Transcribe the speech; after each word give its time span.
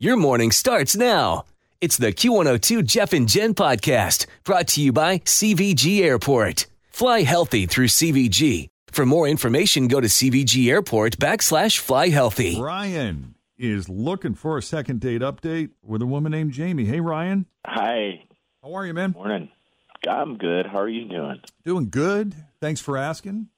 Your 0.00 0.16
morning 0.16 0.52
starts 0.52 0.94
now. 0.94 1.44
It's 1.80 1.96
the 1.96 2.12
Q102 2.12 2.86
Jeff 2.86 3.12
and 3.12 3.28
Jen 3.28 3.52
podcast 3.52 4.26
brought 4.44 4.68
to 4.68 4.80
you 4.80 4.92
by 4.92 5.18
CVG 5.18 6.02
Airport. 6.02 6.66
Fly 6.88 7.22
healthy 7.22 7.66
through 7.66 7.88
CVG. 7.88 8.68
For 8.92 9.04
more 9.04 9.26
information, 9.26 9.88
go 9.88 10.00
to 10.00 10.06
CVG 10.06 10.70
Airport 10.70 11.18
backslash 11.18 11.80
fly 11.80 12.10
healthy. 12.10 12.60
Ryan 12.60 13.34
is 13.58 13.88
looking 13.88 14.34
for 14.34 14.56
a 14.56 14.62
second 14.62 15.00
date 15.00 15.20
update 15.20 15.70
with 15.82 16.00
a 16.00 16.06
woman 16.06 16.30
named 16.30 16.52
Jamie. 16.52 16.84
Hey, 16.84 17.00
Ryan. 17.00 17.46
Hi. 17.66 18.22
How 18.62 18.74
are 18.74 18.86
you, 18.86 18.94
man? 18.94 19.10
Morning. 19.10 19.48
I'm 20.08 20.38
good. 20.38 20.66
How 20.66 20.78
are 20.78 20.88
you 20.88 21.08
doing? 21.08 21.40
Doing 21.64 21.90
good. 21.90 22.36
Thanks 22.60 22.80
for 22.80 22.96
asking. 22.96 23.48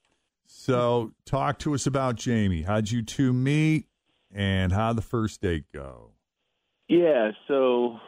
So, 0.46 1.12
talk 1.26 1.58
to 1.58 1.74
us 1.74 1.86
about 1.86 2.14
Jamie. 2.16 2.62
How'd 2.62 2.90
you 2.90 3.02
two 3.02 3.34
meet 3.34 3.88
and 4.34 4.72
how'd 4.72 4.96
the 4.96 5.02
first 5.02 5.42
date 5.42 5.64
go? 5.70 6.09
Yeah, 6.90 7.30
so 7.46 8.00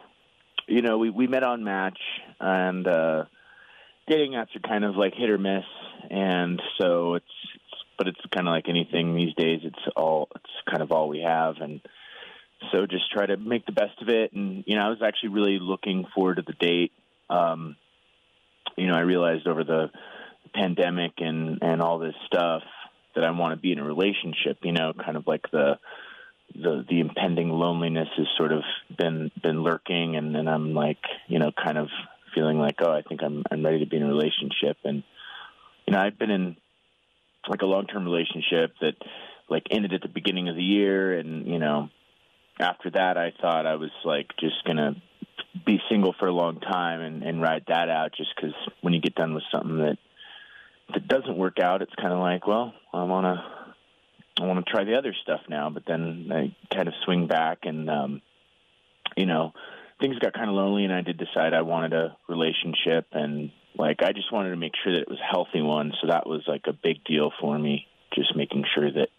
you 0.67 0.81
know, 0.81 0.97
we 0.97 1.09
we 1.09 1.25
met 1.25 1.43
on 1.43 1.63
Match 1.63 1.97
and 2.41 2.85
uh 2.85 3.23
dating 4.09 4.33
apps 4.33 4.53
are 4.57 4.67
kind 4.67 4.83
of 4.83 4.97
like 4.97 5.13
hit 5.13 5.29
or 5.29 5.37
miss 5.37 5.63
and 6.11 6.61
so 6.77 7.13
it's, 7.13 7.25
it's 7.55 7.81
but 7.97 8.09
it's 8.09 8.19
kind 8.35 8.45
of 8.45 8.51
like 8.51 8.67
anything 8.67 9.15
these 9.15 9.33
days 9.35 9.61
it's 9.63 9.79
all 9.95 10.27
it's 10.35 10.51
kind 10.69 10.81
of 10.81 10.91
all 10.91 11.07
we 11.07 11.21
have 11.21 11.55
and 11.61 11.79
so 12.73 12.85
just 12.85 13.09
try 13.09 13.25
to 13.25 13.37
make 13.37 13.65
the 13.65 13.71
best 13.71 14.01
of 14.01 14.09
it 14.09 14.33
and 14.33 14.65
you 14.67 14.75
know, 14.75 14.85
I 14.85 14.89
was 14.89 15.01
actually 15.01 15.29
really 15.29 15.59
looking 15.61 16.05
forward 16.13 16.35
to 16.35 16.41
the 16.41 16.51
date. 16.51 16.91
Um 17.29 17.77
you 18.75 18.87
know, 18.87 18.95
I 18.95 19.01
realized 19.01 19.47
over 19.47 19.63
the 19.63 19.91
pandemic 20.53 21.13
and 21.19 21.59
and 21.61 21.81
all 21.81 21.99
this 21.99 22.15
stuff 22.25 22.63
that 23.15 23.23
I 23.23 23.31
want 23.31 23.53
to 23.53 23.61
be 23.61 23.71
in 23.71 23.79
a 23.79 23.85
relationship, 23.85 24.57
you 24.63 24.73
know, 24.73 24.91
kind 24.91 25.15
of 25.15 25.25
like 25.25 25.49
the 25.51 25.79
the 26.55 26.85
the 26.89 26.99
impending 26.99 27.49
loneliness 27.49 28.07
has 28.17 28.27
sort 28.37 28.51
of 28.51 28.63
been 28.97 29.31
been 29.41 29.63
lurking 29.63 30.15
and 30.15 30.33
then 30.33 30.47
I'm 30.47 30.73
like, 30.73 30.99
you 31.27 31.39
know, 31.39 31.51
kind 31.51 31.77
of 31.77 31.89
feeling 32.35 32.57
like, 32.57 32.75
oh, 32.81 32.91
I 32.91 33.01
think 33.01 33.21
I'm 33.23 33.43
I'm 33.51 33.65
ready 33.65 33.79
to 33.79 33.85
be 33.85 33.97
in 33.97 34.03
a 34.03 34.07
relationship. 34.07 34.77
And 34.83 35.03
you 35.87 35.93
know, 35.93 35.99
I've 35.99 36.17
been 36.17 36.31
in 36.31 36.55
like 37.47 37.61
a 37.61 37.65
long-term 37.65 38.05
relationship 38.05 38.73
that 38.81 38.93
like 39.49 39.63
ended 39.71 39.93
at 39.93 40.01
the 40.01 40.07
beginning 40.07 40.47
of 40.49 40.55
the 40.55 40.63
year. 40.63 41.17
And, 41.17 41.45
you 41.47 41.59
know, 41.59 41.89
after 42.59 42.89
that 42.91 43.17
I 43.17 43.33
thought 43.41 43.65
I 43.65 43.75
was 43.75 43.91
like 44.05 44.27
just 44.39 44.65
to 44.65 44.95
be 45.65 45.79
single 45.89 46.15
for 46.19 46.27
a 46.27 46.33
long 46.33 46.59
time 46.59 47.01
and 47.01 47.23
and 47.23 47.41
ride 47.41 47.65
that 47.67 47.89
out 47.89 48.11
just 48.15 48.35
cuz 48.35 48.53
when 48.81 48.93
you 48.93 49.01
get 49.01 49.15
done 49.15 49.33
with 49.33 49.43
something 49.51 49.77
that 49.77 49.97
that 50.93 51.07
doesn't 51.07 51.37
work 51.37 51.59
out, 51.59 51.81
it's 51.81 51.95
kind 51.95 52.13
of 52.13 52.19
like, 52.19 52.45
well, 52.45 52.73
I'm 52.93 53.11
on 53.11 53.23
to 53.23 53.43
I 54.39 54.45
want 54.45 54.65
to 54.65 54.71
try 54.71 54.83
the 54.83 54.97
other 54.97 55.13
stuff 55.21 55.41
now, 55.47 55.69
but 55.69 55.83
then 55.85 56.29
I 56.31 56.55
kind 56.73 56.87
of 56.87 56.93
swing 57.05 57.27
back 57.27 57.59
and, 57.63 57.89
um, 57.89 58.21
you 59.15 59.25
know, 59.25 59.53
things 60.01 60.17
got 60.19 60.33
kind 60.33 60.49
of 60.49 60.55
lonely 60.55 60.85
and 60.85 60.93
I 60.93 61.01
did 61.01 61.17
decide 61.17 61.53
I 61.53 61.61
wanted 61.61 61.93
a 61.93 62.17
relationship 62.27 63.07
and 63.11 63.51
like, 63.75 64.01
I 64.01 64.11
just 64.11 64.31
wanted 64.31 64.51
to 64.51 64.57
make 64.57 64.73
sure 64.83 64.93
that 64.93 65.01
it 65.01 65.09
was 65.09 65.19
a 65.19 65.31
healthy 65.31 65.61
one. 65.61 65.93
So 66.01 66.07
that 66.07 66.27
was 66.27 66.41
like 66.47 66.63
a 66.67 66.73
big 66.73 67.03
deal 67.03 67.31
for 67.39 67.57
me, 67.57 67.87
just 68.13 68.35
making 68.35 68.65
sure 68.73 68.91
that 68.91 69.09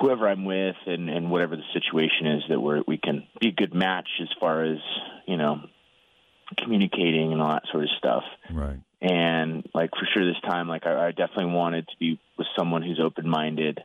whoever 0.00 0.28
I'm 0.28 0.44
with 0.44 0.76
and, 0.86 1.08
and 1.08 1.30
whatever 1.30 1.56
the 1.56 1.62
situation 1.72 2.26
is 2.26 2.42
that 2.48 2.60
we're, 2.60 2.82
we 2.86 2.98
can 2.98 3.26
be 3.40 3.48
a 3.48 3.52
good 3.52 3.74
match 3.74 4.08
as 4.20 4.28
far 4.40 4.64
as, 4.64 4.78
you 5.26 5.36
know, 5.36 5.60
communicating 6.56 7.32
and 7.32 7.40
all 7.40 7.50
that 7.50 7.64
sort 7.70 7.84
of 7.84 7.90
stuff. 7.98 8.24
Right. 8.52 8.80
And 9.00 9.68
like 9.74 9.90
for 9.90 10.06
sure 10.12 10.24
this 10.24 10.40
time, 10.42 10.68
like 10.68 10.86
I, 10.86 11.08
I 11.08 11.10
definitely 11.10 11.52
wanted 11.52 11.86
to 11.88 11.96
be 12.00 12.20
with 12.36 12.48
someone 12.56 12.82
who's 12.82 13.00
open 13.00 13.28
minded 13.28 13.80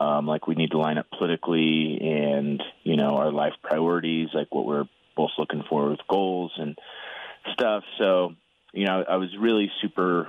um, 0.00 0.26
like 0.26 0.46
we 0.46 0.54
need 0.54 0.72
to 0.72 0.78
line 0.78 0.98
up 0.98 1.06
politically 1.16 1.98
and 2.00 2.62
you 2.82 2.96
know 2.96 3.16
our 3.16 3.30
life 3.30 3.52
priorities, 3.62 4.28
like 4.34 4.54
what 4.54 4.66
we're 4.66 4.88
both 5.16 5.30
looking 5.38 5.62
for 5.68 5.88
with 5.90 6.00
goals 6.08 6.52
and 6.56 6.76
stuff. 7.52 7.84
So 7.98 8.34
you 8.72 8.86
know, 8.86 9.04
I 9.08 9.16
was 9.16 9.30
really 9.38 9.70
super 9.80 10.28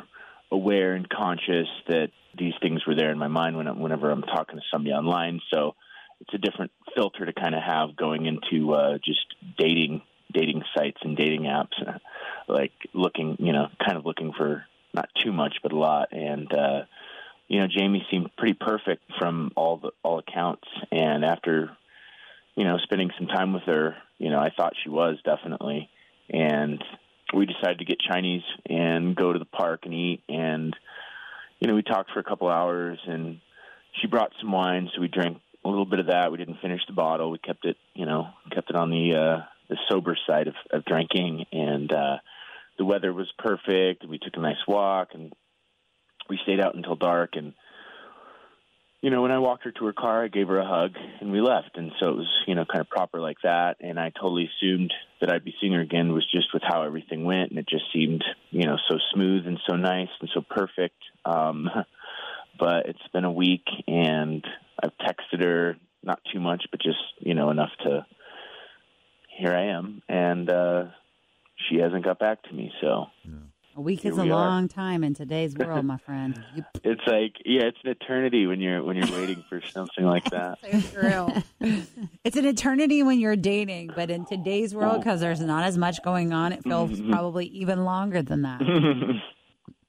aware 0.52 0.94
and 0.94 1.10
conscious 1.10 1.68
that 1.88 2.10
these 2.38 2.54
things 2.62 2.86
were 2.86 2.96
there 2.96 3.12
in 3.12 3.18
my 3.18 3.28
mind 3.28 3.58
when, 3.58 3.80
whenever 3.80 4.12
I'm 4.12 4.22
talking 4.22 4.58
to 4.58 4.66
somebody 4.72 4.94
online. 4.94 5.42
So 5.52 5.76
it's 6.22 6.34
a 6.34 6.38
different 6.38 6.72
filter 6.96 7.26
to 7.26 7.34
kind 7.34 7.56
of 7.56 7.64
have 7.64 7.96
going 7.96 8.26
into 8.28 8.74
uh, 8.74 8.98
just 9.04 9.26
dating 9.58 10.02
dating 10.32 10.64
sites 10.76 10.98
and 11.02 11.16
dating 11.16 11.44
apps, 11.44 12.00
like 12.48 12.74
looking, 12.94 13.38
you 13.40 13.54
know, 13.54 13.68
kind 13.84 13.98
of 13.98 14.06
looking 14.06 14.34
for 14.38 14.66
not 14.94 15.10
too 15.24 15.32
much 15.32 15.56
but 15.64 15.72
a 15.72 15.78
lot 15.78 16.10
and. 16.12 16.54
uh 16.54 16.82
you 17.48 17.60
know, 17.60 17.68
Jamie 17.68 18.06
seemed 18.10 18.36
pretty 18.38 18.58
perfect 18.60 19.04
from 19.20 19.52
all 19.56 19.78
the 19.78 19.92
all 20.04 20.20
accounts. 20.20 20.68
And 20.92 21.24
after, 21.24 21.70
you 22.56 22.64
know, 22.64 22.78
spending 22.84 23.12
some 23.18 23.28
time 23.28 23.54
with 23.54 23.64
her, 23.64 23.96
you 24.18 24.30
know, 24.30 24.40
I 24.40 24.50
thought 24.56 24.74
she 24.84 24.90
was 24.90 25.18
definitely. 25.24 25.90
And 26.30 26.84
we 27.36 27.46
decided 27.46 27.80
to 27.80 27.86
get 27.86 28.00
Chinese 28.00 28.44
and 28.68 29.16
go 29.16 29.32
to 29.32 29.40
the 29.40 29.46
park 29.46 29.82
and 29.84 29.94
eat. 29.94 30.24
And, 30.28 30.76
you 31.60 31.68
know, 31.68 31.76
we 31.76 31.84
talked 31.84 32.12
for 32.12 32.20
a 32.20 32.24
couple 32.24 32.48
hours 32.48 33.00
and 33.08 33.40
she 34.02 34.08
brought 34.08 34.32
some 34.42 34.52
wine, 34.52 34.90
so 34.94 35.02
we 35.02 35.08
drank 35.08 35.40
a 35.64 35.70
little 35.70 35.86
bit 35.86 36.00
of 36.00 36.08
that. 36.08 36.32
We 36.32 36.38
didn't 36.38 36.62
finish 36.62 36.82
the 36.88 36.94
bottle. 36.94 37.32
We 37.32 37.38
kept 37.38 37.66
it, 37.66 37.78
you 37.94 38.06
know, 38.06 38.28
kept 38.52 38.70
it 38.70 38.76
on 38.76 38.90
the 38.90 39.16
uh 39.16 39.46
the 39.68 39.78
sober 39.90 40.16
side 40.28 40.48
of, 40.48 40.54
of 40.72 40.86
drinking 40.86 41.46
and 41.52 41.92
uh 41.92 42.18
the 42.78 42.86
weather 42.86 43.14
was 43.14 43.32
perfect. 43.38 44.06
We 44.08 44.20
took 44.20 44.36
a 44.36 44.42
nice 44.42 44.62
walk 44.68 45.10
and 45.14 45.32
we 46.30 46.40
stayed 46.44 46.60
out 46.60 46.76
until 46.76 46.96
dark 46.96 47.32
and 47.36 47.54
you 49.02 49.10
know 49.10 49.22
when 49.22 49.32
i 49.32 49.38
walked 49.40 49.64
her 49.64 49.72
to 49.72 49.86
her 49.86 49.94
car 49.94 50.24
i 50.24 50.28
gave 50.28 50.48
her 50.48 50.60
a 50.60 50.68
hug 50.68 50.94
and 51.22 51.32
we 51.32 51.42
left. 51.42 51.72
And 51.76 51.92
so 52.00 52.10
it 52.10 52.16
was 52.16 52.28
you 52.48 52.56
know 52.56 52.66
kind 52.66 52.82
of 52.82 52.90
proper 52.90 53.20
like 53.20 53.38
that. 53.44 53.78
And 53.80 54.00
i 54.00 54.10
totally 54.10 54.50
assumed 54.50 54.94
that 55.22 55.32
i'd 55.32 55.46
be 55.46 55.54
seeing 55.62 55.74
her 55.74 55.82
again 55.82 56.14
was 56.14 56.26
just 56.32 56.54
with 56.54 56.64
how 56.64 56.84
everything 56.84 57.24
went. 57.24 57.52
And 57.52 57.60
it 57.60 57.68
just 57.68 57.86
seemed 57.94 58.24
you 58.52 58.66
know 58.66 58.78
so 58.90 58.98
smooth 59.14 59.46
and 59.46 59.60
so 59.70 59.76
nice 59.76 60.10
and 60.20 60.30
so 60.34 60.42
perfect. 60.42 61.02
Um 61.24 61.70
but 62.60 62.86
it's 62.88 63.08
been 63.14 63.26
a 63.26 63.32
week 63.32 63.66
and 63.88 64.46
i've 64.82 64.98
texted 64.98 65.44
her 65.44 65.76
not 66.04 66.22
too 66.32 66.40
much 66.40 66.64
but 66.72 66.82
just 66.82 67.00
you 67.20 67.34
know 67.34 67.50
enough 67.50 67.72
to 67.84 68.06
here 69.38 69.54
i 69.54 69.66
am. 69.66 70.02
And 70.10 70.50
uh 70.50 70.86
she 71.70 71.78
hasn't 71.78 72.04
got 72.04 72.20
back 72.20 72.42
to 72.44 72.54
me 72.54 72.72
so. 72.82 73.06
Yeah. 73.24 73.32
A 73.78 73.82
week 73.82 74.02
Here 74.02 74.12
is 74.14 74.18
a 74.18 74.24
we 74.24 74.30
are. 74.30 74.34
long 74.34 74.68
time 74.70 75.04
in 75.04 75.14
today's 75.14 75.54
world, 75.56 75.84
my 75.86 75.98
friend. 75.98 76.42
It's 76.84 77.02
like 77.08 77.34
yeah 77.44 77.64
it's 77.66 77.78
an 77.84 77.90
eternity 77.92 78.46
when 78.48 78.62
you're 78.62 78.82
when 78.84 78.96
you're 78.96 79.12
waiting 79.12 79.44
for 79.50 79.60
something 79.62 80.06
like 80.06 80.24
that 80.30 80.60
it's 82.24 82.38
an 82.38 82.46
eternity 82.46 83.04
when 83.04 83.20
you're 83.20 83.36
dating, 83.36 83.92
but 83.96 84.10
in 84.12 84.26
today's 84.26 84.74
world, 84.76 85.00
because 85.02 85.20
there's 85.20 85.42
not 85.42 85.64
as 85.64 85.78
much 85.78 86.02
going 86.04 86.32
on, 86.32 86.54
it 86.54 86.64
feels 86.64 86.92
Mhm. 86.92 87.12
probably 87.12 87.48
even 87.48 87.84
longer 87.84 88.22
than 88.22 88.44
that. 88.44 88.62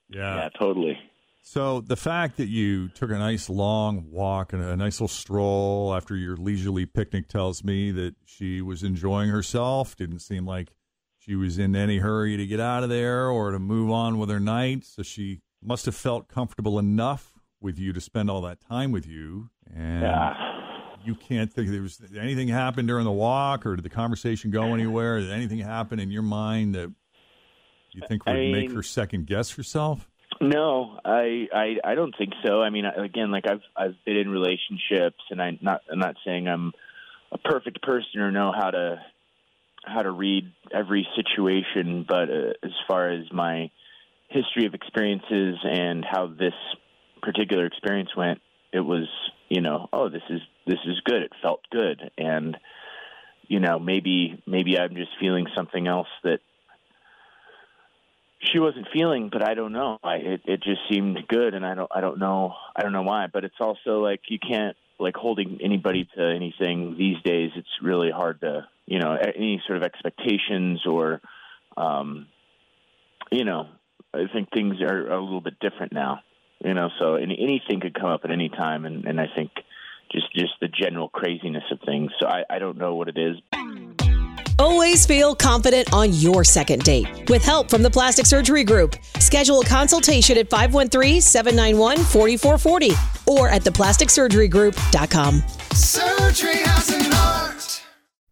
Yeah. 0.09 0.37
yeah 0.37 0.49
totally 0.59 0.97
So 1.43 1.81
the 1.81 1.97
fact 1.97 2.37
that 2.39 2.47
you 2.47 2.89
took 2.89 3.11
a 3.11 3.19
nice 3.19 3.51
long 3.51 4.09
walk 4.11 4.53
and 4.53 4.63
a 4.63 4.77
nice 4.77 4.97
little 5.01 5.09
stroll 5.09 5.95
after 5.95 6.15
your 6.17 6.37
leisurely 6.37 6.87
picnic 6.87 7.29
tells 7.29 7.63
me 7.65 7.91
that 7.93 8.15
she 8.25 8.63
was 8.63 8.83
enjoying 8.85 9.31
herself. 9.31 9.97
Didn't 9.97 10.21
seem 10.21 10.47
like 10.47 10.69
she 11.27 11.35
was 11.35 11.59
in 11.59 11.75
any 11.75 11.99
hurry 11.99 12.37
to 12.37 12.47
get 12.47 12.61
out 12.61 12.83
of 12.83 12.89
there 12.89 13.29
or 13.29 13.51
to 13.51 13.59
move 13.59 13.91
on 13.91 14.19
with 14.19 14.31
her 14.31 14.41
night. 14.41 14.85
So 14.85 15.03
she 15.03 15.41
must 15.63 15.87
have 15.87 15.95
felt 15.95 16.29
comfortable 16.29 16.79
enough 16.79 17.33
with 17.61 17.79
you 17.79 17.93
to 17.93 18.01
spend 18.01 18.31
all 18.31 18.43
that 18.43 18.61
time 18.61 18.93
with 18.93 19.07
you. 19.07 19.51
And 19.75 20.03
yeah 20.03 20.47
you 21.07 21.15
can't 21.15 21.53
think 21.53 21.71
there 21.71 21.83
was 21.83 22.01
anything 22.19 22.49
happened 22.49 22.89
during 22.89 23.05
the 23.05 23.13
walk, 23.13 23.65
or 23.65 23.77
did 23.77 23.85
the 23.85 23.91
conversation 23.91 24.51
go 24.51 24.75
anywhere? 24.75 25.21
Did 25.21 25.31
anything 25.31 25.59
happen 25.59 26.01
in 26.01 26.11
your 26.11 26.23
mind 26.23 26.75
that 26.75 26.93
you 27.93 28.03
think 28.09 28.27
would 28.27 28.37
I 28.37 28.51
make 28.51 28.73
her 28.73 28.83
second 28.83 29.27
guess 29.27 29.53
herself? 29.53 30.09
No, 30.41 30.99
I, 31.05 31.47
I 31.55 31.77
I 31.85 31.95
don't 31.95 32.15
think 32.19 32.33
so. 32.45 32.61
I 32.61 32.71
mean, 32.71 32.85
again, 32.85 33.31
like 33.31 33.45
I've 33.49 33.63
I've 33.77 33.95
been 34.05 34.17
in 34.17 34.29
relationships, 34.29 35.23
and 35.31 35.41
I'm 35.41 35.59
not 35.63 35.81
I'm 35.91 35.99
not 35.99 36.17
saying 36.27 36.49
I'm 36.49 36.73
a 37.33 37.39
perfect 37.39 37.83
person 37.83 38.21
or 38.21 38.31
know 38.31 38.53
how 38.55 38.71
to 38.71 39.01
how 39.87 40.03
to 40.03 40.11
read 40.11 40.53
every 40.73 41.07
situation, 41.17 42.05
but 42.07 42.29
uh, 42.29 42.53
as 42.63 42.73
far 42.89 43.11
as 43.11 43.25
my 43.33 43.71
history 44.29 44.67
of 44.67 44.75
experiences 44.75 45.57
and 45.63 46.05
how 46.05 46.27
this 46.27 46.55
particular 47.23 47.67
experience 47.67 48.11
went, 48.17 48.41
it 48.73 48.81
was 48.81 49.09
you 49.49 49.61
know 49.61 49.89
oh 49.93 50.09
this 50.09 50.23
is 50.29 50.41
this 50.67 50.81
is 50.87 51.01
good. 51.05 51.23
It 51.23 51.33
felt 51.43 51.61
good, 51.71 52.11
and 52.19 52.57
you 53.47 53.61
know 53.61 53.79
maybe 53.79 54.43
maybe 54.47 54.79
I'm 54.79 54.95
just 54.97 55.13
feeling 55.21 55.47
something 55.57 55.87
else 55.87 56.09
that 56.25 56.41
she 58.41 58.59
wasn't 58.59 58.87
feeling, 58.93 59.31
but 59.33 59.47
I 59.49 59.55
don't 59.55 59.73
know. 59.73 59.99
I 60.03 60.17
it, 60.17 60.41
it 60.45 60.63
just 60.63 60.81
seemed 60.91 61.19
good, 61.29 61.55
and 61.55 61.65
I 61.65 61.75
don't 61.75 61.91
I 61.95 62.01
don't 62.01 62.19
know 62.19 62.55
I 62.75 62.83
don't 62.83 62.93
know 62.93 63.03
why. 63.03 63.27
But 63.33 63.45
it's 63.45 63.61
also 63.61 64.03
like 64.03 64.21
you 64.29 64.39
can't 64.39 64.77
like 64.99 65.17
holding 65.17 65.59
anybody 65.63 66.09
to 66.17 66.23
anything 66.23 66.97
these 66.99 67.17
days. 67.25 67.51
It's 67.57 67.69
really 67.83 68.11
hard 68.11 68.41
to 68.41 68.67
you 68.87 68.99
know 68.99 69.15
any 69.15 69.63
sort 69.67 69.79
of 69.79 69.83
expectations 69.83 70.83
or 70.87 71.21
um, 71.77 72.27
you 73.31 73.45
know 73.45 73.69
I 74.15 74.25
think 74.33 74.49
things 74.53 74.81
are 74.81 75.11
a 75.11 75.23
little 75.23 75.41
bit 75.41 75.59
different 75.61 75.93
now. 75.93 76.21
You 76.65 76.73
know, 76.73 76.89
so 76.99 77.17
any, 77.17 77.37
anything 77.39 77.81
could 77.81 77.95
come 77.95 78.09
up 78.09 78.23
at 78.25 78.31
any 78.31 78.49
time, 78.49 78.87
and, 78.87 79.05
and 79.05 79.21
I 79.21 79.27
think 79.35 79.51
just 80.11 80.33
just 80.35 80.53
the 80.61 80.69
general 80.69 81.09
craziness 81.09 81.65
of 81.71 81.81
things. 81.85 82.11
So 82.19 82.27
I, 82.27 82.45
I 82.49 82.59
don't 82.59 82.79
know 82.79 82.95
what 82.95 83.09
it 83.09 83.19
is, 83.19 83.37
Always 84.59 85.05
feel 85.05 85.35
confident 85.35 85.93
on 85.93 86.15
your 86.15 86.43
second 86.43 86.83
date. 86.83 87.29
With 87.29 87.45
help 87.45 87.69
from 87.69 87.83
the 87.83 87.91
Plastic 87.91 88.25
Surgery 88.25 88.65
Group, 88.65 88.97
schedule 89.19 89.61
a 89.61 89.67
consultation 89.67 90.39
at 90.39 90.49
513-791-4440 90.49 93.27
or 93.27 93.51
at 93.51 93.65
theplasticsurgerygroup.com. 93.65 95.43
Surgery 95.73 96.57
has 96.57 96.89
an 96.89 97.13
art. 97.13 97.56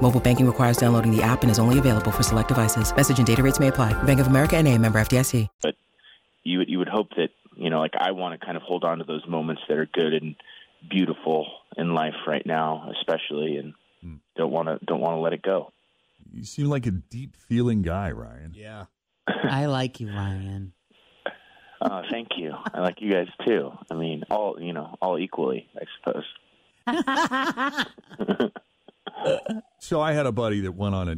Mobile 0.00 0.20
banking 0.20 0.46
requires 0.46 0.76
downloading 0.76 1.14
the 1.14 1.22
app 1.22 1.42
and 1.42 1.50
is 1.50 1.58
only 1.58 1.78
available 1.78 2.10
for 2.10 2.22
select 2.22 2.48
devices. 2.48 2.94
Message 2.94 3.18
and 3.18 3.26
data 3.26 3.42
rates 3.42 3.60
may 3.60 3.68
apply. 3.68 3.92
Bank 4.04 4.20
of 4.20 4.28
America 4.28 4.56
and 4.56 4.66
a 4.68 4.78
member 4.78 4.98
FDIC. 5.00 5.48
but 5.62 5.74
you 6.42 6.58
would 6.58 6.70
you 6.70 6.78
would 6.78 6.88
hope 6.88 7.08
that 7.16 7.28
you 7.56 7.68
know 7.70 7.80
like 7.80 7.94
I 7.98 8.12
want 8.12 8.38
to 8.38 8.44
kind 8.44 8.56
of 8.56 8.62
hold 8.62 8.84
on 8.84 8.98
to 8.98 9.04
those 9.04 9.26
moments 9.28 9.62
that 9.68 9.76
are 9.76 9.86
good 9.86 10.14
and 10.14 10.36
beautiful 10.88 11.46
in 11.76 11.94
life 11.94 12.14
right 12.26 12.44
now, 12.46 12.90
especially, 12.98 13.56
and 13.56 13.74
hmm. 14.00 14.14
don't 14.36 14.50
want 14.50 14.68
to 14.68 14.78
don't 14.86 15.00
want 15.00 15.16
to 15.16 15.20
let 15.20 15.32
it 15.32 15.42
go. 15.42 15.72
You 16.32 16.44
seem 16.44 16.66
like 16.66 16.86
a 16.86 16.92
deep 16.92 17.36
feeling 17.36 17.82
guy, 17.82 18.10
Ryan. 18.12 18.54
Yeah. 18.56 18.84
I 19.28 19.66
like 19.66 20.00
you, 20.00 20.08
Ryan. 20.08 20.72
Oh, 21.82 22.02
thank 22.10 22.28
you. 22.36 22.52
I 22.74 22.80
like 22.80 23.00
you 23.00 23.10
guys 23.10 23.28
too. 23.46 23.72
I 23.90 23.94
mean, 23.94 24.24
all 24.30 24.56
you 24.60 24.72
know, 24.72 24.96
all 25.00 25.18
equally, 25.18 25.68
I 25.76 25.84
suppose. 25.98 26.24
So 29.78 30.00
I 30.00 30.12
had 30.12 30.26
a 30.26 30.32
buddy 30.32 30.60
that 30.60 30.72
went 30.72 30.94
on 30.94 31.08
a 31.08 31.16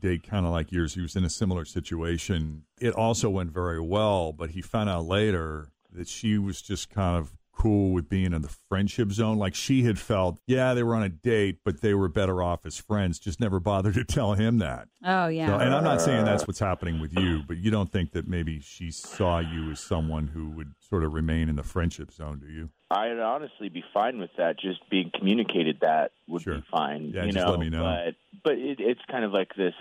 date 0.00 0.28
kind 0.28 0.44
of 0.44 0.52
like 0.52 0.72
yours. 0.72 0.94
He 0.94 1.00
was 1.00 1.16
in 1.16 1.24
a 1.24 1.30
similar 1.30 1.64
situation. 1.64 2.64
It 2.80 2.94
also 2.94 3.30
went 3.30 3.52
very 3.52 3.80
well, 3.80 4.32
but 4.32 4.50
he 4.50 4.60
found 4.60 4.90
out 4.90 5.06
later 5.06 5.68
that 5.92 6.08
she 6.08 6.38
was 6.38 6.60
just 6.60 6.90
kind 6.90 7.18
of 7.18 7.32
cool 7.52 7.92
with 7.92 8.08
being 8.08 8.32
in 8.32 8.42
the 8.42 8.54
friendship 8.68 9.12
zone. 9.12 9.38
Like 9.38 9.54
she 9.54 9.82
had 9.84 9.98
felt, 9.98 10.38
yeah, 10.46 10.74
they 10.74 10.82
were 10.82 10.94
on 10.96 11.02
a 11.02 11.08
date, 11.08 11.58
but 11.64 11.80
they 11.80 11.94
were 11.94 12.08
better 12.08 12.42
off 12.42 12.64
as 12.66 12.76
friends. 12.78 13.18
Just 13.18 13.40
never 13.40 13.60
bothered 13.60 13.94
to 13.94 14.04
tell 14.04 14.34
him 14.34 14.58
that. 14.58 14.88
Oh 15.04 15.28
yeah. 15.28 15.46
So, 15.46 15.54
and 15.58 15.74
I'm 15.74 15.84
not 15.84 16.00
saying 16.00 16.24
that's 16.24 16.46
what's 16.46 16.58
happening 16.60 17.00
with 17.00 17.12
you, 17.18 17.42
but 17.46 17.58
you 17.58 17.70
don't 17.70 17.90
think 17.92 18.12
that 18.12 18.26
maybe 18.26 18.60
she 18.60 18.90
saw 18.90 19.38
you 19.40 19.70
as 19.70 19.80
someone 19.80 20.28
who 20.28 20.50
would 20.50 20.72
sort 20.80 21.04
of 21.04 21.12
remain 21.12 21.48
in 21.48 21.56
the 21.56 21.62
friendship 21.62 22.10
zone, 22.12 22.38
do 22.38 22.52
you? 22.52 22.70
I'd 22.90 23.18
honestly 23.18 23.68
be 23.70 23.82
fine 23.94 24.18
with 24.18 24.30
that. 24.36 24.58
Just 24.60 24.80
being 24.90 25.10
communicated 25.18 25.78
that 25.80 26.12
would 26.28 26.42
Sure. 26.42 26.56
be 26.56 26.64
fine. 26.70 27.12
Yeah, 27.14 27.24
you 27.24 27.32
just 27.32 27.44
know, 27.44 27.50
let 27.52 27.60
me 27.60 27.70
know. 27.70 27.82
But 27.82 28.14
but 28.44 28.52
it, 28.58 28.80
it's 28.80 29.00
kind 29.10 29.24
of 29.24 29.32
like 29.32 29.54
this 29.56 29.74